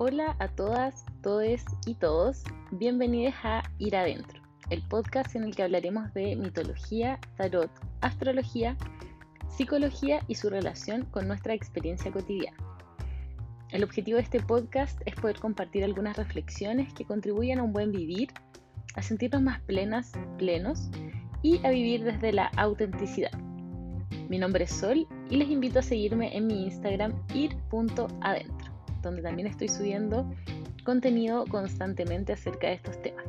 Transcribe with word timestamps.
Hola 0.00 0.36
a 0.38 0.46
todas, 0.46 1.04
todes 1.22 1.64
y 1.84 1.96
todos. 1.96 2.44
Bienvenidos 2.70 3.34
a 3.42 3.64
Ir 3.78 3.96
Adentro, 3.96 4.40
el 4.70 4.80
podcast 4.86 5.34
en 5.34 5.42
el 5.42 5.56
que 5.56 5.64
hablaremos 5.64 6.14
de 6.14 6.36
mitología, 6.36 7.18
tarot, 7.36 7.68
astrología, 8.00 8.76
psicología 9.48 10.20
y 10.28 10.36
su 10.36 10.50
relación 10.50 11.06
con 11.06 11.26
nuestra 11.26 11.52
experiencia 11.52 12.12
cotidiana. 12.12 12.56
El 13.72 13.82
objetivo 13.82 14.18
de 14.18 14.22
este 14.22 14.38
podcast 14.38 15.00
es 15.04 15.16
poder 15.16 15.40
compartir 15.40 15.82
algunas 15.82 16.16
reflexiones 16.16 16.94
que 16.94 17.04
contribuyan 17.04 17.58
a 17.58 17.64
un 17.64 17.72
buen 17.72 17.90
vivir, 17.90 18.28
a 18.94 19.02
sentirnos 19.02 19.42
más 19.42 19.60
plenas, 19.62 20.12
plenos 20.38 20.90
y 21.42 21.58
a 21.66 21.70
vivir 21.70 22.04
desde 22.04 22.32
la 22.32 22.52
autenticidad. 22.56 23.36
Mi 24.28 24.38
nombre 24.38 24.62
es 24.62 24.70
Sol 24.70 25.08
y 25.28 25.36
les 25.38 25.50
invito 25.50 25.80
a 25.80 25.82
seguirme 25.82 26.36
en 26.36 26.46
mi 26.46 26.66
Instagram 26.66 27.20
ir.adentro, 27.34 28.77
donde 29.02 29.22
también 29.22 29.48
estoy 29.48 29.68
subiendo 29.68 30.28
contenido 30.84 31.44
constantemente 31.46 32.32
acerca 32.32 32.68
de 32.68 32.74
estos 32.74 33.00
temas. 33.02 33.24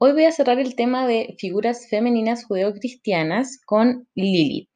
Hoy 0.00 0.12
voy 0.12 0.24
a 0.26 0.32
cerrar 0.32 0.60
el 0.60 0.76
tema 0.76 1.08
de 1.08 1.34
figuras 1.38 1.88
femeninas 1.90 2.44
judeocristianas 2.44 3.60
con 3.66 4.06
Lilith, 4.14 4.70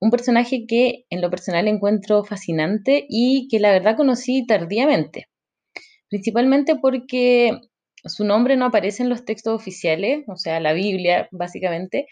un 0.00 0.10
personaje 0.10 0.66
que 0.68 1.06
en 1.08 1.22
lo 1.22 1.30
personal 1.30 1.66
encuentro 1.66 2.24
fascinante 2.24 3.06
y 3.08 3.48
que 3.48 3.58
la 3.58 3.72
verdad 3.72 3.96
conocí 3.96 4.46
tardíamente, 4.46 5.28
principalmente 6.10 6.76
porque 6.76 7.58
su 8.04 8.24
nombre 8.24 8.58
no 8.58 8.66
aparece 8.66 9.02
en 9.02 9.08
los 9.08 9.24
textos 9.24 9.54
oficiales, 9.54 10.24
o 10.28 10.36
sea, 10.36 10.60
la 10.60 10.74
Biblia 10.74 11.26
básicamente, 11.32 12.06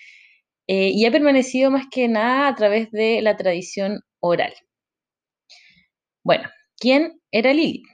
eh, 0.67 0.91
y 0.95 1.05
ha 1.07 1.11
permanecido 1.11 1.71
más 1.71 1.87
que 1.91 2.09
nada 2.09 2.49
a 2.49 2.55
través 2.55 2.91
de 2.91 3.21
la 3.23 3.37
tradición 3.37 4.01
oral. 4.21 4.55
Bueno, 6.25 6.49
¿quién 6.79 7.21
era 7.33 7.53
Lilith? 7.53 7.87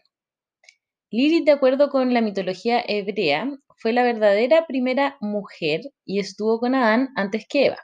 Lilith, 1.11 1.47
de 1.47 1.53
acuerdo 1.53 1.89
con 1.89 2.13
la 2.13 2.21
mitología 2.21 2.85
hebrea, 2.87 3.51
fue 3.79 3.93
la 3.93 4.03
verdadera 4.03 4.67
primera 4.67 5.17
mujer 5.21 5.81
y 6.05 6.21
estuvo 6.21 6.61
con 6.61 6.75
Adán 6.75 7.09
antes 7.17 7.47
que 7.49 7.67
Eva. 7.67 7.79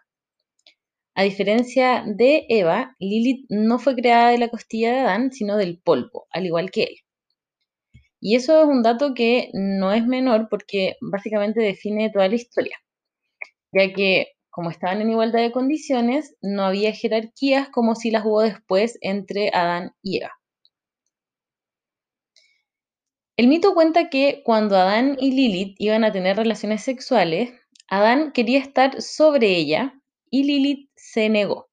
A 1.16 1.22
diferencia 1.22 2.04
de 2.06 2.44
Eva, 2.48 2.96
Lilith 2.98 3.46
no 3.48 3.78
fue 3.78 3.94
creada 3.94 4.30
de 4.30 4.38
la 4.38 4.48
costilla 4.48 4.92
de 4.92 4.98
Adán, 4.98 5.32
sino 5.32 5.56
del 5.56 5.80
polvo, 5.80 6.26
al 6.30 6.46
igual 6.46 6.70
que 6.70 6.82
él. 6.82 6.96
Y 8.20 8.36
eso 8.36 8.60
es 8.62 8.66
un 8.66 8.82
dato 8.82 9.14
que 9.14 9.50
no 9.52 9.92
es 9.92 10.06
menor 10.06 10.48
porque 10.50 10.96
básicamente 11.00 11.60
define 11.60 12.10
toda 12.10 12.28
la 12.28 12.34
historia, 12.34 12.76
ya 13.72 13.92
que 13.92 14.33
como 14.54 14.70
estaban 14.70 15.00
en 15.00 15.10
igualdad 15.10 15.40
de 15.40 15.50
condiciones, 15.50 16.36
no 16.40 16.62
había 16.62 16.92
jerarquías 16.92 17.68
como 17.70 17.96
si 17.96 18.12
las 18.12 18.24
hubo 18.24 18.40
después 18.40 18.96
entre 19.00 19.50
Adán 19.52 19.96
y 20.00 20.18
Eva. 20.18 20.30
El 23.36 23.48
mito 23.48 23.74
cuenta 23.74 24.10
que 24.10 24.42
cuando 24.44 24.76
Adán 24.76 25.16
y 25.18 25.32
Lilith 25.32 25.74
iban 25.80 26.04
a 26.04 26.12
tener 26.12 26.36
relaciones 26.36 26.82
sexuales, 26.82 27.52
Adán 27.88 28.30
quería 28.30 28.60
estar 28.60 29.02
sobre 29.02 29.56
ella 29.56 30.00
y 30.30 30.44
Lilith 30.44 30.88
se 30.94 31.28
negó, 31.28 31.68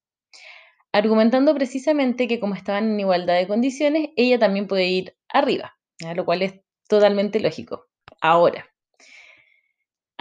argumentando 0.92 1.54
precisamente 1.54 2.28
que 2.28 2.40
como 2.40 2.56
estaban 2.56 2.86
en 2.86 3.00
igualdad 3.00 3.36
de 3.36 3.48
condiciones, 3.48 4.10
ella 4.16 4.40
también 4.40 4.66
puede 4.66 4.88
ir 4.88 5.16
arriba, 5.30 5.78
lo 6.16 6.26
cual 6.26 6.42
es 6.42 6.56
totalmente 6.90 7.40
lógico. 7.42 7.86
Ahora, 8.22 8.70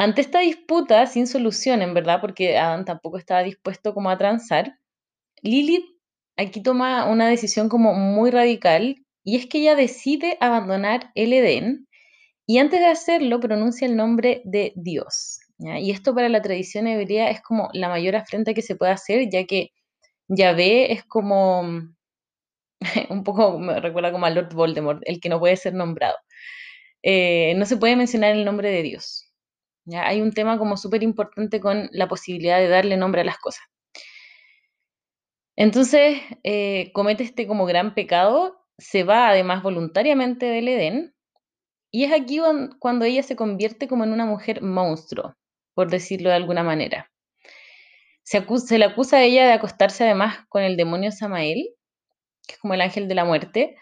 ante 0.01 0.23
esta 0.23 0.41
disputa 0.41 1.07
sin 1.07 1.27
solución, 1.27 1.83
en 1.83 1.93
verdad, 1.93 2.23
porque 2.23 2.57
Adán 2.57 2.87
tampoco 2.87 3.19
estaba 3.19 3.43
dispuesto 3.43 3.93
como 3.93 4.09
a 4.09 4.17
transar, 4.17 4.79
Lilith 5.43 5.85
aquí 6.39 6.63
toma 6.63 7.05
una 7.05 7.29
decisión 7.29 7.69
como 7.69 7.93
muy 7.93 8.31
radical 8.31 8.97
y 9.25 9.37
es 9.37 9.45
que 9.47 9.59
ella 9.59 9.77
decide 9.77 10.39
abandonar 10.41 11.11
el 11.15 11.35
Edén 11.35 11.87
y 12.47 12.57
antes 12.61 12.81
de 12.81 12.87
hacerlo 12.87 13.41
pronuncia 13.41 13.87
el 13.87 13.95
nombre 13.95 14.41
de 14.47 14.73
Dios. 14.75 15.41
Y 15.59 15.91
esto 15.91 16.15
para 16.15 16.31
la 16.31 16.41
tradición 16.41 16.87
hebrea 16.87 17.29
es 17.29 17.43
como 17.43 17.69
la 17.75 17.91
mayor 17.91 18.17
afrenta 18.17 18.55
que 18.55 18.63
se 18.63 18.77
puede 18.77 18.93
hacer, 18.93 19.29
ya 19.31 19.45
que 19.45 19.73
Yahvé 20.29 20.93
es 20.95 21.05
como, 21.05 21.61
un 23.11 23.23
poco 23.23 23.59
me 23.59 23.79
recuerda 23.81 24.13
como 24.13 24.25
a 24.25 24.31
Lord 24.31 24.55
Voldemort, 24.55 25.03
el 25.05 25.21
que 25.21 25.29
no 25.29 25.39
puede 25.41 25.57
ser 25.57 25.75
nombrado. 25.75 26.17
Eh, 27.03 27.53
no 27.57 27.67
se 27.67 27.77
puede 27.77 27.97
mencionar 27.97 28.33
el 28.35 28.47
nombre 28.47 28.71
de 28.71 28.83
Dios. 28.83 29.30
¿Ya? 29.85 30.07
Hay 30.07 30.21
un 30.21 30.33
tema 30.33 30.59
como 30.59 30.77
súper 30.77 31.03
importante 31.03 31.61
con 31.61 31.89
la 31.93 32.09
posibilidad 32.09 32.59
de 32.59 32.69
darle 32.69 32.97
nombre 32.97 33.23
a 33.23 33.25
las 33.25 33.39
cosas. 33.39 33.65
Entonces, 35.57 36.21
eh, 36.43 36.91
comete 36.93 37.23
este 37.23 37.47
como 37.47 37.67
gran 37.67 37.95
pecado 37.95 38.61
se 38.81 39.05
va 39.05 39.29
además 39.29 39.63
voluntariamente 39.63 40.47
del 40.47 40.69
Edén, 40.69 41.15
y 41.93 42.05
es 42.05 42.13
aquí 42.13 42.41
cuando 42.79 43.05
ella 43.05 43.23
se 43.23 43.37
convierte 43.37 43.89
como 43.89 44.05
en 44.05 44.13
una 44.13 44.25
mujer 44.25 44.63
monstruo, 44.63 45.37
por 45.75 45.91
decirlo 45.91 46.31
de 46.31 46.37
alguna 46.37 46.63
manera. 46.63 47.11
Se, 48.23 48.41
le 48.79 48.85
acusa 48.85 49.19
a 49.19 49.23
ella 49.23 49.47
de 49.47 49.53
acostarse 49.53 50.05
además 50.05 50.47
con 50.49 50.63
el 50.63 50.77
demonio 50.77 51.11
Samael, 51.11 51.69
que 52.47 52.55
es 52.55 52.59
como 52.59 52.75
el 52.75 52.81
ángel 52.81 53.09
de 53.09 53.15
la 53.15 53.25
muerte, 53.25 53.77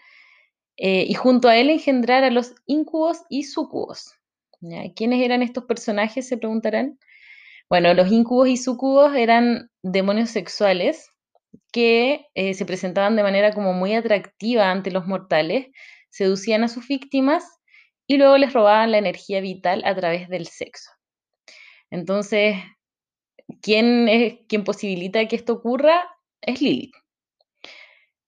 eh, 0.77 1.05
y 1.07 1.13
junto 1.13 1.49
a 1.49 1.57
él 1.57 1.69
engendrar 1.69 2.23
a 2.23 2.31
los 2.31 2.55
incubos 2.65 3.21
y 3.29 3.43
sucubos. 3.43 4.18
¿Quiénes 4.95 5.21
eran 5.23 5.41
estos 5.41 5.65
personajes? 5.65 6.27
Se 6.27 6.37
preguntarán. 6.37 6.99
Bueno, 7.69 7.93
los 7.93 8.11
incubos 8.11 8.47
y 8.49 8.57
sucubos 8.57 9.15
eran 9.15 9.69
demonios 9.83 10.29
sexuales 10.31 11.09
que 11.71 12.25
eh, 12.35 12.53
se 12.53 12.65
presentaban 12.65 13.15
de 13.15 13.23
manera 13.23 13.53
como 13.53 13.73
muy 13.73 13.93
atractiva 13.93 14.71
ante 14.71 14.91
los 14.91 15.07
mortales, 15.07 15.67
seducían 16.09 16.63
a 16.63 16.67
sus 16.67 16.87
víctimas 16.87 17.43
y 18.07 18.17
luego 18.17 18.37
les 18.37 18.53
robaban 18.53 18.91
la 18.91 18.97
energía 18.97 19.39
vital 19.41 19.83
a 19.85 19.95
través 19.95 20.29
del 20.29 20.47
sexo. 20.47 20.91
Entonces, 21.91 22.55
¿quién 23.61 24.07
es 24.09 24.39
quien 24.47 24.63
posibilita 24.63 25.27
que 25.27 25.35
esto 25.35 25.53
ocurra? 25.53 26.03
Es 26.41 26.61
Lilith. 26.61 26.95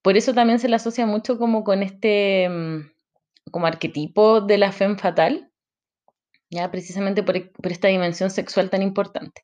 Por 0.02 0.16
eso 0.16 0.34
también 0.34 0.58
se 0.58 0.68
la 0.68 0.76
asocia 0.76 1.06
mucho 1.06 1.38
como 1.38 1.64
con 1.64 1.82
este 1.82 2.48
mm, 2.48 2.90
como 3.50 3.66
arquetipo 3.66 4.40
de 4.40 4.58
la 4.58 4.72
femme 4.72 4.98
fatal, 4.98 5.51
precisamente 6.70 7.22
por 7.22 7.36
esta 7.70 7.88
dimensión 7.88 8.30
sexual 8.30 8.70
tan 8.70 8.82
importante. 8.82 9.42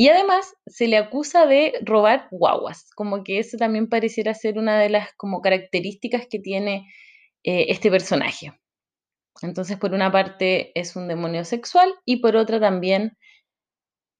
Y 0.00 0.10
además 0.10 0.54
se 0.66 0.86
le 0.86 0.96
acusa 0.96 1.46
de 1.46 1.72
robar 1.82 2.28
guaguas, 2.30 2.88
como 2.94 3.24
que 3.24 3.40
eso 3.40 3.56
también 3.56 3.88
pareciera 3.88 4.32
ser 4.32 4.56
una 4.56 4.78
de 4.78 4.90
las 4.90 5.12
como 5.16 5.40
características 5.40 6.28
que 6.30 6.38
tiene 6.38 6.86
eh, 7.42 7.66
este 7.68 7.90
personaje. 7.90 8.52
Entonces, 9.42 9.76
por 9.76 9.92
una 9.92 10.12
parte 10.12 10.70
es 10.78 10.94
un 10.94 11.08
demonio 11.08 11.44
sexual 11.44 11.92
y 12.04 12.18
por 12.18 12.36
otra 12.36 12.60
también 12.60 13.16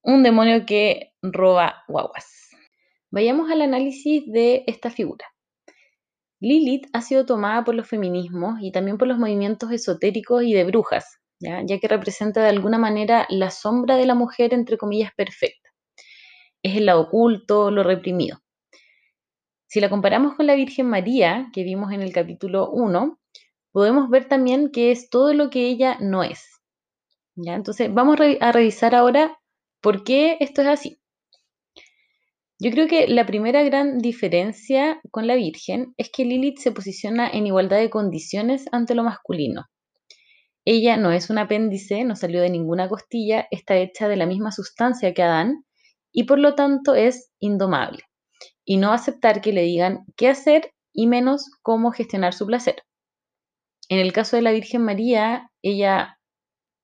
un 0.03 0.25
demonio 0.25 0.67
que 0.67 1.13
roba 1.23 1.85
guaguas. 1.87 2.49
Vayamos 3.13 3.49
al 3.49 3.63
análisis 3.63 4.25
de 4.27 4.65
esta 4.67 4.91
figura. 4.91 5.27
Lilith 6.41 6.87
ha 6.93 7.03
sido 7.03 7.25
tomada 7.25 7.63
por 7.63 7.77
los 7.77 7.89
feminismos 7.89 8.59
y 8.61 8.73
también 8.73 8.99
por 8.99 9.07
los 9.07 9.19
movimientos 9.19 9.71
esotéricos 9.71 10.43
y 10.43 10.55
de 10.55 10.65
brujas, 10.65 11.21
¿ya? 11.41 11.65
que 11.67 11.89
representa 11.89 12.43
de 12.43 12.49
alguna 12.49 12.79
manera 12.79 13.27
la 13.31 13.51
sombra 13.51 13.97
de 13.97 14.07
la 14.07 14.15
mujer, 14.15 14.55
entre 14.55 14.79
comillas, 14.79 15.13
perfecta 15.17 15.69
es 16.63 16.77
el 16.77 16.87
lado 16.87 17.03
oculto, 17.03 17.71
lo 17.71 17.83
reprimido. 17.83 18.39
Si 19.67 19.81
la 19.81 19.91
comparamos 19.91 20.35
con 20.35 20.47
la 20.47 20.55
Virgen 20.55 20.87
María, 20.87 21.51
que 21.53 21.63
vimos 21.63 21.93
en 21.93 22.03
el 22.03 22.13
capítulo 22.13 22.71
1, 22.71 23.19
podemos 23.73 24.09
ver 24.09 24.27
también 24.27 24.71
que 24.71 24.91
es 24.91 25.11
todo 25.11 25.35
lo 25.35 25.51
que 25.51 25.67
ella 25.67 25.99
no 26.01 26.23
es. 26.23 26.63
¿Ya? 27.37 27.55
Entonces, 27.55 27.93
vamos 27.93 28.19
a 28.41 28.53
revisar 28.53 28.95
ahora 28.95 29.39
por 29.81 30.05
qué 30.05 30.37
esto 30.41 30.63
es 30.63 30.69
así. 30.69 31.01
Yo 32.61 32.73
creo 32.73 32.89
que 32.89 33.07
la 33.07 33.25
primera 33.25 33.63
gran 33.63 33.99
diferencia 33.99 35.01
con 35.13 35.29
la 35.29 35.37
Virgen 35.37 35.95
es 35.97 36.11
que 36.11 36.25
Lilith 36.25 36.59
se 36.59 36.73
posiciona 36.73 37.31
en 37.31 37.47
igualdad 37.47 37.79
de 37.79 37.91
condiciones 37.91 38.67
ante 38.73 38.97
lo 38.97 39.05
masculino. 39.05 39.67
Ella 40.71 40.99
no 40.99 41.13
es 41.13 41.31
un 41.31 41.39
apéndice, 41.39 42.05
no 42.05 42.15
salió 42.15 42.43
de 42.43 42.51
ninguna 42.51 42.91
costilla, 42.91 43.49
está 43.51 43.79
hecha 43.79 44.07
de 44.07 44.17
la 44.17 44.27
misma 44.27 44.53
sustancia 44.53 45.15
que 45.15 45.23
Adán 45.23 45.65
y 46.13 46.25
por 46.25 46.39
lo 46.39 46.57
tanto 46.57 46.95
es 46.95 47.33
indomable 47.39 48.03
y 48.67 48.77
no 48.77 48.93
aceptar 48.93 49.41
que 49.41 49.55
le 49.55 49.63
digan 49.63 50.05
qué 50.15 50.29
hacer 50.29 50.75
y 50.93 51.07
menos 51.07 51.51
cómo 51.63 51.91
gestionar 51.91 52.35
su 52.35 52.45
placer. 52.45 52.83
En 53.89 53.99
el 53.99 54.13
caso 54.13 54.37
de 54.37 54.43
la 54.43 54.53
Virgen 54.53 54.83
María, 54.83 55.51
ella 55.63 56.19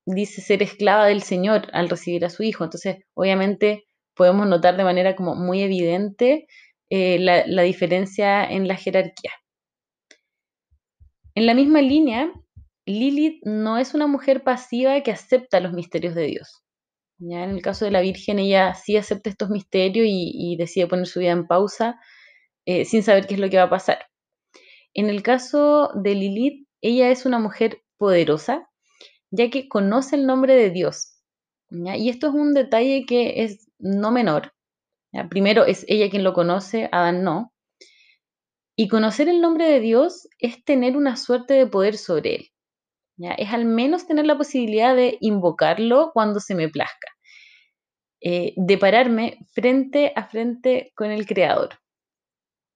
dice 0.07 0.41
ser 0.41 0.63
esclava 0.63 1.05
del 1.05 1.21
Señor 1.21 1.69
al 1.75 1.91
recibir 1.91 2.25
a 2.25 2.31
su 2.31 2.43
hijo, 2.43 2.65
entonces 2.65 3.05
obviamente 3.13 3.85
podemos 4.15 4.47
notar 4.47 4.79
de 4.79 4.85
manera 4.85 5.15
como 5.15 5.35
muy 5.35 5.61
evidente 5.61 6.47
eh, 6.89 7.19
la, 7.19 7.47
la 7.47 7.61
diferencia 7.61 8.47
en 8.47 8.67
la 8.67 8.77
jerarquía. 8.77 9.33
En 11.35 11.45
la 11.45 11.53
misma 11.53 11.83
línea, 11.83 12.33
Lilith 12.87 13.43
no 13.45 13.79
es 13.79 13.95
una 13.95 14.07
mujer 14.07 14.43
pasiva 14.43 15.01
que 15.03 15.11
acepta 15.11 15.61
los 15.61 15.73
misterios 15.73 16.15
de 16.15 16.27
Dios. 16.27 16.63
En 17.21 17.33
el 17.33 17.63
caso 17.63 17.85
de 17.85 17.91
la 17.91 18.01
Virgen, 18.01 18.39
ella 18.39 18.75
sí 18.75 18.97
acepta 18.97 19.31
estos 19.31 19.49
misterios 19.51 20.07
y, 20.09 20.57
decide 20.59 20.87
poner 20.87 21.07
su 21.07 21.21
vida 21.21 21.31
en 21.31 21.47
pausa 21.47 21.99
eh, 22.67 22.85
sin 22.85 23.03
saber 23.03 23.27
qué 23.27 23.35
es 23.35 23.41
lo 23.41 23.49
que 23.49 23.57
va 23.57 23.65
a 23.65 23.71
pasar. 23.71 24.07
En 24.93 25.09
el 25.09 25.23
caso 25.23 25.91
de 25.95 26.15
Lilith, 26.15 26.69
ella 26.83 27.11
es 27.11 27.25
una 27.25 27.39
mujer 27.39 27.83
poderosa, 27.97 28.69
ya 29.31 29.51
que 29.51 29.69
conoce 29.69 30.17
el 30.17 30.27
nombre 30.27 30.55
de 30.55 30.71
Dios. 30.71 31.15
Y 31.71 32.09
esto 32.09 32.29
es 32.29 32.35
un 32.35 32.53
detalle 32.53 33.05
que 33.07 33.45
es 33.45 33.69
no 33.79 34.13
menor. 34.13 34.53
Primero 35.31 35.65
es 35.65 35.85
ella 35.89 36.11
quien 36.11 36.25
lo 36.25 36.35
conoce, 36.35 36.89
Adán 36.93 37.25
no. 37.25 37.53
Y 38.77 38.89
conocer 38.89 39.29
el 39.29 39.41
nombre 39.41 39.67
de 39.67 39.81
Dios 39.81 40.29
es 40.39 40.65
tener 40.65 40.97
una 40.97 41.17
suerte 41.17 41.55
de 41.55 41.67
poder 41.67 41.97
sobre 41.97 42.35
él. 42.37 42.54
Es 43.19 43.53
al 43.53 43.65
menos 43.65 44.07
tener 44.07 44.27
la 44.27 44.37
posibilidad 44.37 44.95
de 44.97 45.19
invocarlo 45.21 46.11
cuando 46.13 46.41
se 46.41 46.55
me 46.55 46.69
plazca. 46.69 47.09
Eh, 48.21 48.55
de 48.57 48.79
pararme 48.79 49.39
frente 49.53 50.13
a 50.17 50.25
frente 50.25 50.93
con 50.97 51.11
el 51.11 51.27
Creador. 51.27 51.79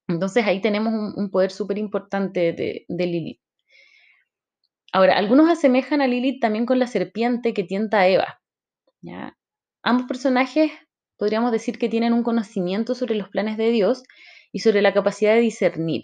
Entonces 0.07 0.47
ahí 0.47 0.61
tenemos 0.61 0.93
un, 1.17 1.31
poder 1.31 1.51
súper 1.51 1.79
importante 1.79 2.53
de, 2.53 2.85
de 2.87 3.07
Lilith. 3.07 3.41
Ahora, 4.93 5.17
algunos 5.17 5.51
asemejan 5.51 6.01
a 6.01 6.07
Lilith 6.07 6.41
también 6.41 6.67
con 6.67 6.79
la 6.79 6.87
serpiente 6.87 7.53
que 7.53 7.65
tienta 7.65 8.01
a 8.01 8.09
Eva. 8.09 8.41
¿ya? 9.01 9.37
Ambos 9.83 10.07
personajes 10.07 10.71
podríamos 11.19 11.53
decir 11.53 11.79
que 11.79 11.89
tienen 11.89 12.13
un 12.13 12.23
conocimiento 12.23 12.95
sobre 12.95 13.15
los 13.15 13.29
planes 13.29 13.57
de 13.57 13.71
Dios 13.71 14.03
y 14.53 14.61
sobre 14.61 14.83
la 14.83 14.95
capacidad 14.95 15.35
de 15.35 15.41
discernir. 15.41 16.03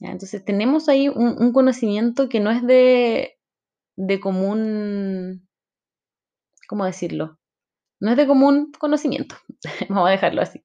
Entonces 0.00 0.44
tenemos 0.44 0.88
ahí 0.88 1.08
un, 1.08 1.52
conocimiento 1.52 2.28
que 2.28 2.40
no 2.40 2.50
es 2.50 2.66
de, 2.66 3.38
de 3.96 4.20
común, 4.20 5.46
¿cómo 6.68 6.86
decirlo? 6.86 7.38
No 8.00 8.12
es 8.12 8.16
de 8.16 8.26
común 8.26 8.72
conocimiento, 8.78 9.36
vamos 9.90 10.08
a 10.08 10.12
dejarlo 10.12 10.40
así. 10.40 10.62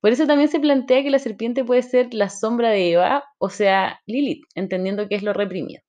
Por 0.00 0.12
eso 0.12 0.26
también 0.26 0.48
se 0.48 0.60
plantea 0.60 1.02
que 1.02 1.10
la 1.10 1.18
serpiente 1.18 1.64
puede 1.64 1.82
ser 1.82 2.12
la 2.14 2.30
sombra 2.30 2.70
de 2.70 2.92
Eva, 2.92 3.24
o 3.38 3.50
sea, 3.50 4.00
Lilith, 4.06 4.44
entendiendo 4.54 5.08
que 5.08 5.14
es 5.14 5.22
lo 5.22 5.32
reprimido. 5.32 5.82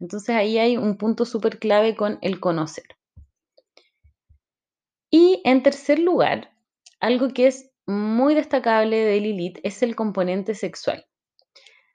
Entonces 0.00 0.34
ahí 0.36 0.58
hay 0.58 0.76
un 0.76 0.96
punto 0.98 1.24
súper 1.24 1.58
clave 1.58 1.96
con 1.96 2.18
el 2.20 2.40
conocer. 2.40 2.84
Y 5.10 5.40
en 5.44 5.62
tercer 5.62 5.98
lugar, 5.98 6.50
algo 7.00 7.28
que 7.28 7.46
es 7.46 7.70
muy 7.86 8.34
destacable 8.34 8.96
de 8.96 9.20
Lilith 9.20 9.58
es 9.62 9.82
el 9.82 9.94
componente 9.94 10.54
sexual. 10.54 11.06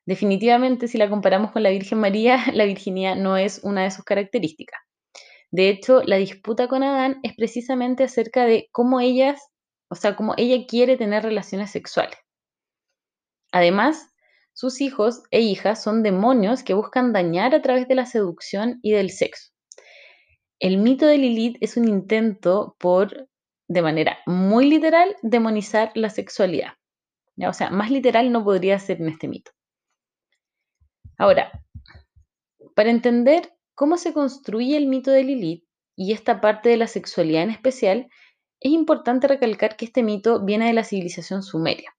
Definitivamente, 0.10 0.88
si 0.88 0.98
la 0.98 1.08
comparamos 1.08 1.52
con 1.52 1.62
la 1.62 1.70
Virgen 1.70 2.00
María, 2.00 2.40
la 2.56 2.66
virginidad 2.66 3.16
no 3.16 3.38
es 3.38 3.60
una 3.62 3.84
de 3.84 3.92
sus 3.92 4.04
características. 4.04 4.82
De 5.52 5.70
hecho, 5.70 6.02
la 6.04 6.16
disputa 6.16 6.68
con 6.68 6.82
Adán 6.82 7.20
es 7.22 7.36
precisamente 7.36 8.06
acerca 8.06 8.46
de 8.46 8.70
cómo 8.72 9.02
ellas, 9.02 9.40
o 9.88 9.94
sea, 9.94 10.16
cómo 10.16 10.34
ella 10.38 10.66
quiere 10.68 10.98
tener 10.98 11.22
relaciones 11.22 11.70
sexuales. 11.70 12.18
Además, 13.52 14.10
sus 14.54 14.82
hijos 14.82 15.22
e 15.30 15.42
hijas 15.42 15.84
son 15.84 16.02
demonios 16.02 16.64
que 16.64 16.74
buscan 16.74 17.14
dañar 17.14 17.54
a 17.54 17.62
través 17.62 17.88
de 17.88 17.94
la 17.94 18.08
seducción 18.08 18.80
y 18.82 18.94
del 18.94 19.12
sexo. 19.12 19.52
El 20.58 20.78
mito 20.80 21.06
de 21.06 21.20
Lilith 21.20 21.58
es 21.62 21.78
un 21.78 21.88
intento 21.88 22.76
por, 22.80 23.30
de 23.68 23.82
manera 23.84 24.18
muy 24.26 24.68
literal, 24.68 25.16
demonizar 25.22 25.92
la 25.94 26.10
sexualidad. 26.10 26.74
O 27.48 27.54
sea, 27.54 27.70
más 27.70 27.92
literal 27.92 28.32
no 28.32 28.44
podría 28.44 28.80
ser 28.80 29.02
en 29.02 29.10
este 29.10 29.28
mito. 29.28 29.52
Ahora, 31.20 31.52
para 32.76 32.90
entender 32.90 33.54
cómo 33.76 33.98
se 33.98 34.14
construye 34.14 34.78
el 34.78 34.88
mito 34.88 35.12
de 35.12 35.24
Lilith 35.24 35.66
y 35.96 36.14
esta 36.14 36.42
parte 36.42 36.70
de 36.70 36.78
la 36.78 36.88
sexualidad 36.88 37.44
en 37.44 37.50
especial, 37.52 38.08
es 38.62 38.72
importante 38.72 39.28
recalcar 39.28 39.76
que 39.76 39.86
este 39.86 40.02
mito 40.02 40.44
viene 40.44 40.68
de 40.68 40.74
la 40.74 40.84
civilización 40.84 41.44
sumeria 41.44 41.94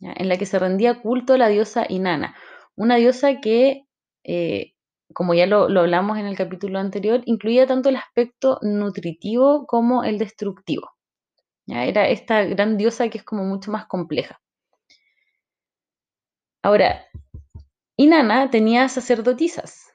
en 0.00 0.28
la 0.28 0.36
que 0.36 0.46
se 0.46 0.58
rendía 0.58 1.00
culto 1.00 1.34
a 1.34 1.38
la 1.38 1.48
diosa 1.48 1.84
Inanna, 1.88 2.34
una 2.74 2.96
diosa 2.96 3.40
que, 3.40 3.86
eh, 4.24 4.72
como 5.12 5.34
ya 5.34 5.46
lo, 5.46 5.64
hablamos 5.64 6.18
en 6.18 6.26
el 6.26 6.36
capítulo 6.36 6.78
anterior, 6.78 7.22
incluía 7.26 7.66
tanto 7.66 7.88
el 7.90 7.96
aspecto 7.96 8.58
nutritivo 8.62 9.66
como 9.66 10.04
el 10.04 10.18
destructivo. 10.18 10.90
Era 11.66 12.08
esta 12.08 12.42
gran 12.44 12.76
diosa 12.76 13.08
que 13.10 13.18
es 13.18 13.24
como 13.24 13.44
mucho 13.44 13.70
más 13.70 13.86
compleja. 13.86 14.40
Ahora, 16.62 17.04
Inanna 18.02 18.48
tenía 18.48 18.88
sacerdotisas, 18.88 19.92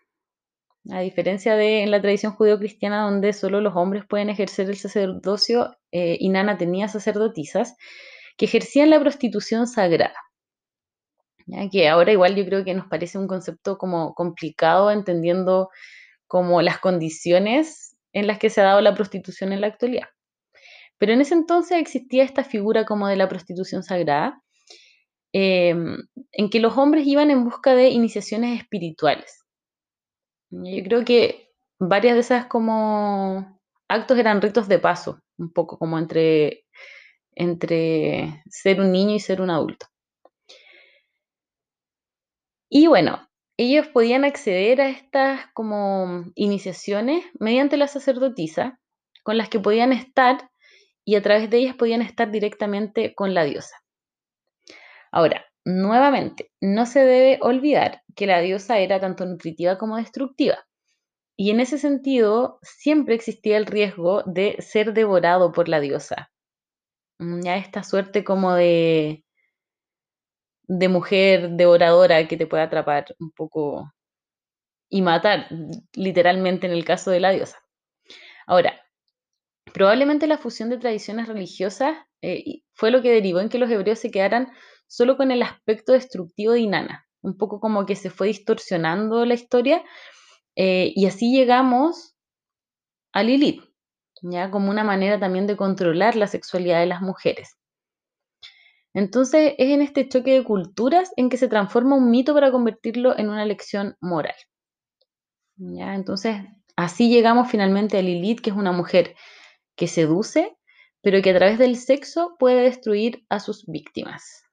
a 0.92 1.00
diferencia 1.00 1.56
de 1.56 1.82
en 1.82 1.90
la 1.90 2.00
tradición 2.00 2.34
judeo-cristiana 2.34 3.02
donde 3.02 3.34
solo 3.34 3.62
los 3.62 3.76
hombres 3.76 4.04
pueden 4.08 4.30
ejercer 4.30 4.70
el 4.70 4.78
sacerdocio, 4.78 5.76
eh, 5.92 6.16
Inanna 6.20 6.56
tenía 6.56 6.88
sacerdotisas 6.88 7.76
que 8.38 8.46
ejercían 8.46 8.92
la 8.92 9.00
prostitución 9.00 9.66
sagrada. 9.66 10.20
Que 11.72 11.90
ahora 11.90 12.12
igual 12.12 12.36
yo 12.36 12.46
creo 12.46 12.64
que 12.64 12.76
nos 12.76 12.86
parece 12.86 13.18
un 13.18 13.28
concepto 13.28 13.80
como 13.80 14.14
complicado 14.14 14.92
entendiendo 14.92 15.70
como 16.28 16.62
las 16.62 16.78
condiciones 16.78 17.98
en 18.14 18.28
las 18.28 18.38
que 18.38 18.52
se 18.52 18.62
ha 18.62 18.66
dado 18.66 18.82
la 18.82 18.94
prostitución 18.94 19.52
en 19.52 19.62
la 19.62 19.68
actualidad. 19.68 20.10
Pero 21.00 21.12
en 21.14 21.22
ese 21.22 21.34
entonces 21.34 21.80
existía 21.80 22.24
esta 22.24 22.44
figura 22.44 22.86
como 22.86 23.08
de 23.08 23.16
la 23.16 23.28
prostitución 23.28 23.82
sagrada, 23.82 24.44
em, 25.38 25.98
en 26.32 26.50
que 26.50 26.62
los 26.62 26.78
hombres 26.78 27.06
iban 27.06 27.30
en 27.30 27.44
busca 27.44 27.76
de 27.76 27.90
iniciaciones 27.90 28.58
espirituales. 28.58 29.44
Yo 30.50 30.84
creo 30.86 31.04
que 31.04 31.52
varias 31.78 32.14
de 32.16 32.22
esas 32.22 32.46
como 32.46 33.60
actos 33.90 34.18
eran 34.18 34.42
ritos 34.42 34.70
de 34.70 34.80
paso, 34.80 35.20
un 35.38 35.52
poco 35.52 35.78
como 35.78 36.00
entre 36.00 36.64
entre 37.36 38.44
ser 38.50 38.80
un 38.80 38.94
niño 38.94 39.16
y 39.16 39.20
ser 39.20 39.42
un 39.42 39.50
adulto. 39.50 39.88
Y 42.70 42.88
bueno, 42.88 43.28
ellos 43.58 43.88
podían 43.88 44.24
acceder 44.24 44.80
a 44.80 44.88
estas 44.88 45.48
como 45.54 46.24
iniciaciones 46.36 47.26
mediante 47.40 47.76
la 47.76 47.90
sacerdotisa, 47.90 48.80
con 49.24 49.38
las 49.38 49.50
que 49.50 49.60
podían 49.60 49.92
estar 49.92 50.50
y 51.04 51.16
a 51.16 51.22
través 51.22 51.50
de 51.50 51.58
ellas 51.58 51.76
podían 51.76 52.02
estar 52.02 52.32
directamente 52.32 53.14
con 53.16 53.34
la 53.34 53.44
diosa. 53.44 53.85
Ahora, 55.16 55.46
nuevamente, 55.66 56.52
no 56.62 56.86
se 56.86 57.00
debe 57.00 57.40
olvidar 57.42 58.04
que 58.16 58.28
la 58.28 58.40
diosa 58.42 58.80
era 58.80 59.00
tanto 59.00 59.26
nutritiva 59.26 59.80
como 59.80 59.98
destructiva. 59.98 60.68
Y 61.38 61.52
en 61.52 61.60
ese 61.62 61.78
sentido, 61.80 62.60
siempre 62.64 63.16
existía 63.16 63.58
el 63.58 63.66
riesgo 63.66 64.24
de 64.26 64.58
ser 64.62 64.94
devorado 64.94 65.52
por 65.54 65.70
la 65.70 65.80
diosa, 65.80 66.32
Mm, 67.20 67.42
ya 67.44 67.58
esta 67.58 67.84
suerte 67.84 68.24
como 68.24 68.54
de, 68.54 69.24
de 70.68 70.90
mujer 70.90 71.50
devoradora 71.52 72.28
que 72.28 72.38
te 72.38 72.48
puede 72.48 72.64
atrapar 72.64 73.16
un 73.20 73.32
poco 73.32 73.92
y 74.90 75.02
matar, 75.02 75.48
literalmente 75.94 76.68
en 76.68 76.74
el 76.74 76.86
caso 76.86 77.12
de 77.12 77.20
la 77.20 77.32
diosa. 77.32 77.58
Ahora, 78.48 78.82
probablemente 79.74 80.28
la 80.28 80.38
fusión 80.38 80.70
de 80.70 80.78
tradiciones 80.78 81.28
religiosas 81.28 81.98
eh, 82.22 82.64
fue 82.74 82.92
lo 82.92 83.02
que 83.02 83.12
derivó 83.12 83.40
en 83.42 83.50
que 83.50 83.60
los 83.60 83.70
hebreos 83.72 84.00
se 84.00 84.12
quedaran 84.12 84.52
solo 84.88 85.18
con 85.18 85.32
el 85.32 85.42
aspecto 85.42 85.94
destructivo 85.94 86.54
de 86.54 86.62
Inanna, 86.62 87.08
un 87.22 87.38
poco 87.38 87.60
como 87.60 87.86
que 87.86 87.96
se 87.96 88.10
fue 88.10 88.28
distorsionando 88.28 89.26
la 89.26 89.34
historia 89.34 89.84
eh, 90.56 90.94
y 90.96 91.06
así 91.06 91.36
llegamos 91.36 92.16
a 93.12 93.24
Lilith, 93.24 93.64
¿ya? 94.22 94.52
Como 94.52 94.70
una 94.70 94.84
manera 94.84 95.20
también 95.20 95.48
de 95.48 95.58
controlar 95.58 96.16
la 96.16 96.28
sexualidad 96.28 96.80
de 96.80 96.86
las 96.86 97.02
mujeres. 97.02 97.58
Entonces 98.94 99.56
es 99.58 99.70
en 99.72 99.82
este 99.82 100.08
choque 100.08 100.32
de 100.32 100.44
culturas 100.44 101.12
en 101.18 101.30
que 101.30 101.38
se 101.38 101.50
transforma 101.50 101.98
un 101.98 102.10
mito 102.10 102.34
para 102.34 102.52
convertirlo 102.52 103.18
en 103.18 103.30
una 103.30 103.46
lección 103.46 103.98
moral. 104.00 104.36
¿Ya? 105.58 105.96
Entonces 105.96 106.38
así 106.78 107.10
llegamos 107.10 107.50
finalmente 107.50 107.98
a 107.98 108.02
Lilith, 108.02 108.40
que 108.40 108.52
es 108.52 108.56
una 108.56 108.72
mujer 108.72 109.16
que 109.76 109.88
seduce, 109.88 110.56
pero 111.02 111.22
que 111.22 111.32
a 111.32 111.38
través 111.38 111.60
del 111.60 111.76
sexo 111.76 112.38
puede 112.40 112.64
destruir 112.64 113.26
a 113.30 113.42
sus 113.42 113.66
víctimas. 113.66 114.45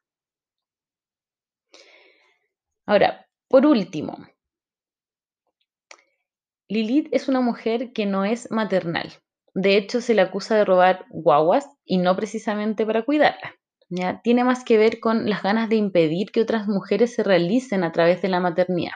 Ahora, 2.87 3.27
por 3.49 3.67
último, 3.67 4.19
Lilith 6.69 7.09
es 7.12 7.29
una 7.29 7.41
mujer 7.41 7.93
que 7.93 8.07
no 8.07 8.25
es 8.25 8.51
maternal. 8.51 9.12
De 9.55 9.77
hecho, 9.77 10.01
se 10.01 10.15
le 10.15 10.23
acusa 10.23 10.57
de 10.57 10.65
robar 10.65 11.05
guaguas 11.11 11.69
y 11.85 11.99
no 11.99 12.17
precisamente 12.17 12.87
para 12.87 13.05
cuidarla. 13.05 13.55
¿ya? 13.91 14.23
Tiene 14.23 14.43
más 14.43 14.65
que 14.65 14.79
ver 14.79 14.99
con 14.99 15.29
las 15.29 15.43
ganas 15.43 15.69
de 15.69 15.77
impedir 15.77 16.31
que 16.33 16.41
otras 16.41 16.67
mujeres 16.67 17.15
se 17.15 17.23
realicen 17.23 17.85
a 17.85 17.93
través 17.93 18.23
de 18.23 18.29
la 18.29 18.41
maternidad. 18.41 18.93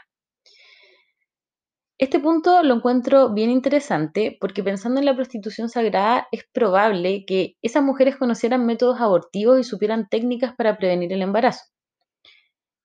Este 1.99 2.19
punto 2.19 2.63
lo 2.63 2.75
encuentro 2.75 3.33
bien 3.33 3.51
interesante 3.51 4.37
porque 4.41 4.63
pensando 4.63 5.01
en 5.01 5.07
la 5.07 5.15
prostitución 5.15 5.69
sagrada 5.69 6.29
es 6.31 6.45
probable 6.53 7.25
que 7.27 7.57
esas 7.63 7.83
mujeres 7.83 8.17
conocieran 8.17 8.67
métodos 8.67 9.01
abortivos 9.01 9.61
y 9.61 9.65
supieran 9.65 10.09
técnicas 10.09 10.55
para 10.57 10.77
prevenir 10.77 11.13
el 11.13 11.23
embarazo. 11.23 11.65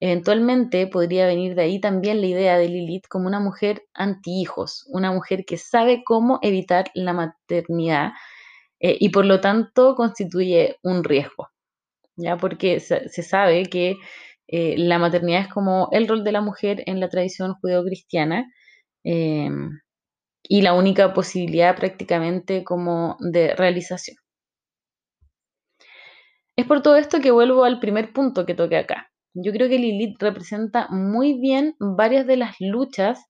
Eventualmente 0.03 0.87
podría 0.87 1.27
venir 1.27 1.53
de 1.53 1.61
ahí 1.61 1.79
también 1.79 2.21
la 2.21 2.27
idea 2.27 2.57
de 2.57 2.67
Lilith 2.67 3.07
como 3.07 3.27
una 3.27 3.39
mujer 3.39 3.83
anti-hijos, 3.93 4.83
una 4.89 5.11
mujer 5.11 5.45
que 5.45 5.59
sabe 5.59 6.03
cómo 6.03 6.39
evitar 6.41 6.89
la 6.95 7.13
maternidad 7.13 8.13
eh, 8.79 8.97
y 8.99 9.09
por 9.09 9.25
lo 9.25 9.41
tanto 9.41 9.93
constituye 9.95 10.77
un 10.81 11.03
riesgo. 11.03 11.49
¿ya? 12.15 12.35
Porque 12.37 12.79
se, 12.79 13.09
sabe 13.09 13.67
que 13.67 13.97
eh, 14.47 14.75
la 14.79 14.97
maternidad 14.97 15.41
es 15.41 15.49
como 15.49 15.89
el 15.91 16.07
rol 16.07 16.23
de 16.23 16.31
la 16.31 16.41
mujer 16.41 16.83
en 16.87 16.99
la 16.99 17.09
tradición 17.09 17.53
judeocristiana 17.61 18.51
em, 19.03 19.81
y 20.43 20.63
la 20.63 20.73
única 20.73 21.13
posibilidad 21.13 21.75
prácticamente 21.75 22.63
como 22.63 23.17
de 23.19 23.55
realización. 23.55 24.17
Es 26.55 26.65
por 26.65 26.81
todo 26.81 26.95
esto 26.95 27.21
que 27.21 27.29
vuelvo 27.31 27.65
al 27.65 27.79
primer 27.79 28.13
punto 28.13 28.47
que 28.47 28.55
toqué 28.55 28.77
acá. 28.77 29.10
Yo 29.33 29.51
creo 29.51 29.69
que 29.69 29.79
Lilith 29.79 30.21
representa 30.21 30.87
muy 30.89 31.39
bien 31.39 31.75
varias 31.79 32.27
de 32.27 32.37
las 32.37 32.55
luchas 32.59 33.25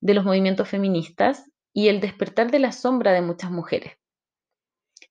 de 0.00 0.14
los 0.14 0.24
movimientos 0.24 0.68
feministas 0.68 1.44
y 1.72 1.88
el 1.88 2.00
despertar 2.00 2.50
de 2.50 2.60
la 2.60 2.72
sombra 2.72 3.12
de 3.12 3.20
muchas 3.20 3.50
mujeres. 3.50 3.92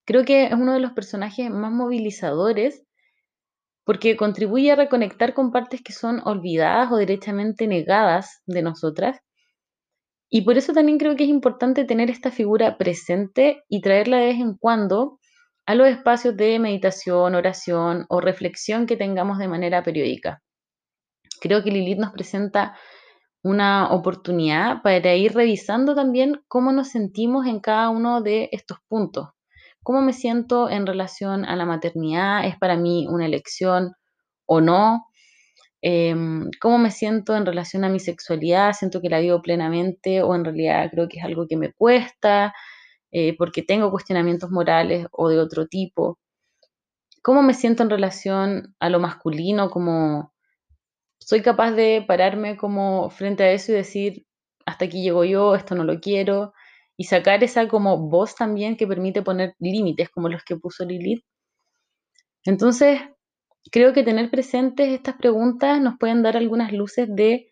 Creo 0.06 0.26
que 0.26 0.46
es 0.46 0.54
uno 0.54 0.74
de 0.74 0.80
los 0.80 0.94
personajes 0.94 1.50
más 1.50 1.72
movilizadores 1.72 2.84
porque 3.84 4.18
contribuye 4.18 4.72
a 4.72 4.76
reconectar 4.76 5.34
con 5.34 5.52
partes 5.52 5.82
que 5.82 5.94
son 5.94 6.22
olvidadas 6.26 6.92
o 6.92 6.98
derechamente 6.98 7.68
negadas 7.68 8.42
de 8.46 8.62
nosotras. 8.62 9.20
Y 10.30 10.42
por 10.42 10.58
eso 10.58 10.74
también 10.74 10.98
creo 10.98 11.16
que 11.16 11.24
es 11.24 11.30
importante 11.30 11.86
tener 11.86 12.10
esta 12.10 12.32
figura 12.32 12.78
presente 12.78 13.64
y 13.70 13.82
traerla 13.82 14.18
de 14.18 14.26
vez 14.26 14.40
en 14.40 14.58
cuando 14.58 15.20
a 15.68 15.76
los 15.76 15.88
espacios 15.90 16.36
de 16.38 16.58
meditación, 16.60 17.36
oración 17.36 18.06
o 18.08 18.22
reflexión 18.22 18.86
que 18.86 18.96
tengamos 18.96 19.38
de 19.38 19.50
manera 19.50 19.84
periódica. 19.84 20.42
Creo 21.42 21.62
que 21.62 21.72
Lilith 21.72 22.00
nos 22.00 22.14
presenta 22.14 22.78
una 23.44 23.92
oportunidad 23.92 24.82
para 24.82 25.14
ir 25.16 25.34
revisando 25.34 25.94
también 25.94 26.42
cómo 26.48 26.72
nos 26.72 26.88
sentimos 26.88 27.46
en 27.48 27.60
cada 27.60 27.90
uno 27.90 28.22
de 28.22 28.48
estos 28.54 28.78
puntos. 28.88 29.28
¿Cómo 29.84 30.02
me 30.02 30.14
siento 30.14 30.70
en 30.70 30.88
relación 30.88 31.44
a 31.44 31.58
la 31.58 31.66
maternidad? 31.66 32.46
¿Es 32.46 32.58
para 32.58 32.78
mí 32.78 33.06
una 33.10 33.26
elección 33.26 33.92
o 34.46 34.62
no? 34.62 35.06
Em, 35.82 36.50
¿Cómo 36.62 36.78
me 36.78 36.92
siento 36.92 37.36
en 37.36 37.46
relación 37.46 37.84
a 37.84 37.90
mi 37.90 38.00
sexualidad? 38.00 38.72
¿Siento 38.72 39.02
que 39.02 39.10
la 39.10 39.20
vivo 39.20 39.42
plenamente 39.42 40.24
o 40.24 40.34
en 40.34 40.46
realidad 40.46 40.90
creo 40.92 41.10
que 41.10 41.20
es 41.20 41.26
algo 41.26 41.46
que 41.46 41.58
me 41.58 41.74
cuesta 41.74 42.54
eh, 43.12 43.36
porque 43.38 43.64
tengo 43.64 43.92
cuestionamientos 43.92 44.52
morales 44.52 45.08
o 45.12 45.30
de 45.30 45.40
otro 45.40 45.68
tipo? 45.68 46.20
¿Cómo 47.22 47.44
me 47.44 47.54
siento 47.54 47.84
en 47.84 47.90
relación 47.90 48.76
a 48.80 48.90
lo 48.90 49.00
masculino? 49.00 49.70
Como 49.70 50.34
soy 51.20 51.42
capaz 51.42 51.72
de 51.72 52.04
pararme 52.08 52.58
como 52.58 53.10
frente 53.10 53.44
a 53.44 53.52
eso 53.52 53.72
y 53.72 53.76
decir, 53.76 54.26
hasta 54.66 54.86
aquí 54.86 55.04
llego 55.04 55.26
yo, 55.26 55.56
esto 55.56 55.76
no 55.76 55.84
lo 55.84 56.00
quiero, 56.00 56.54
y 56.96 57.06
sacar 57.06 57.44
esa 57.44 57.68
como 57.68 57.98
voz 58.10 58.36
también 58.36 58.76
que 58.78 58.88
permite 58.88 59.22
poner 59.22 59.56
límites 59.60 60.10
como 60.10 60.30
los 60.30 60.44
que 60.44 60.58
puso 60.58 60.86
Lilith. 60.86 61.24
Entonces, 62.44 63.02
creo 63.72 63.94
que 63.94 64.04
tener 64.04 64.30
presentes 64.32 64.90
estas 64.90 65.16
preguntas 65.16 65.82
nos 65.82 65.98
pueden 66.00 66.24
dar 66.24 66.38
algunas 66.38 66.72
luces 66.72 67.08
de 67.10 67.50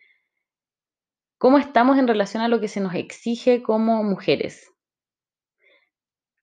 cómo 1.38 1.58
estamos 1.58 1.98
en 1.98 2.08
relación 2.08 2.42
a 2.42 2.48
lo 2.48 2.60
que 2.60 2.68
se 2.68 2.80
nos 2.80 2.96
exige 2.96 3.62
como 3.62 4.04
mujeres. 4.04 4.72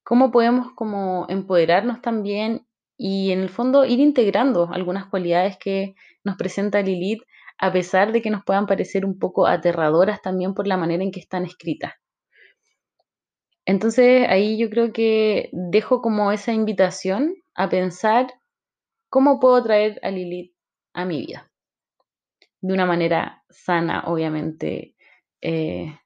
Cómo 0.04 0.30
podemos 0.30 0.72
como 0.74 1.26
empoderarnos 1.28 2.02
también 2.02 2.66
y 2.96 3.32
en 3.32 3.40
el 3.40 3.48
fondo 3.48 3.84
ir 3.84 4.00
integrando 4.00 4.68
algunas 4.72 5.06
cualidades 5.06 5.56
que 5.58 5.94
nos 6.24 6.36
presenta 6.36 6.82
Lilith 6.82 7.22
a 7.58 7.72
pesar 7.72 8.12
de 8.12 8.22
que 8.22 8.30
nos 8.30 8.44
puedan 8.44 8.66
parecer 8.66 9.04
un 9.04 9.18
poco 9.18 9.46
aterradoras 9.46 10.20
también 10.20 10.54
por 10.54 10.66
la 10.66 10.76
manera 10.76 11.02
en 11.02 11.12
que 11.12 11.20
están 11.20 11.44
escritas. 11.44 11.92
Entonces 13.64 14.26
ahí 14.28 14.58
yo 14.58 14.68
creo 14.68 14.92
que 14.92 15.48
dejo 15.52 16.02
como 16.02 16.32
esa 16.32 16.52
invitación 16.52 17.36
a 17.54 17.68
pensar 17.68 18.26
cómo 19.08 19.38
puedo 19.38 19.62
traer 19.62 20.00
a 20.02 20.10
Lilith 20.10 20.54
a 20.92 21.04
mi 21.04 21.20
vida. 21.20 21.50
De 22.60 22.74
una 22.74 22.86
manera 22.86 23.44
sana, 23.48 24.04
obviamente, 24.06 24.96
eh, 25.40 25.98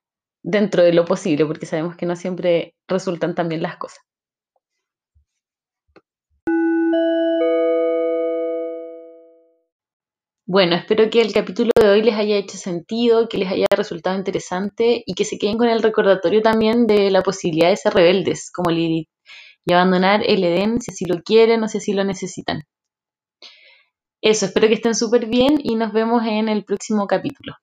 dentro 0.43 0.83
de 0.83 0.93
lo 0.93 1.05
posible, 1.05 1.47
porque 1.47 1.67
sabemos 1.67 1.97
que 1.97 2.07
no 2.07 2.17
siempre 2.17 2.76
resultan 2.89 3.35
tan 3.35 3.49
bien 3.49 3.63
las 3.63 3.77
cosas. 3.77 4.07
Bueno, 10.49 10.77
espero 10.77 11.11
que 11.11 11.21
el 11.21 11.33
capítulo 11.33 11.73
de 11.75 11.89
hoy 11.89 12.03
les 12.03 12.15
haya 12.15 12.37
hecho 12.37 12.57
sentido, 12.57 13.29
que 13.29 13.37
les 13.37 13.51
haya 13.51 13.67
resultado 13.77 14.17
interesante 14.17 15.03
y 15.05 15.15
que 15.15 15.25
se 15.25 15.39
queden 15.39 15.59
con 15.59 15.69
el 15.69 15.83
recordatorio 15.83 16.41
también 16.41 16.87
de 16.87 17.11
la 17.11 17.23
posibilidad 17.23 17.69
de 17.71 17.77
ser 17.77 17.93
rebeldes 17.95 18.53
como 18.53 18.71
Lilith 18.71 19.09
y 19.65 19.73
abandonar 19.73 20.23
el 20.25 20.45
Edén 20.45 20.81
si 20.81 20.93
así 20.93 21.05
lo 21.05 21.21
quieren 21.23 21.65
o 21.65 21.69
si 21.69 21.79
así 21.79 21.93
lo 21.93 22.05
necesitan. 22.05 22.63
Eso, 24.23 24.47
espero 24.47 24.69
que 24.69 24.75
estén 24.75 24.95
súper 24.95 25.27
bien 25.27 25.59
y 25.63 25.75
nos 25.75 25.93
vemos 25.93 26.23
en 26.25 26.49
el 26.49 26.65
próximo 26.65 27.09
capítulo. 27.09 27.55